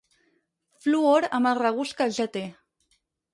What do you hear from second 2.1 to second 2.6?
ja té.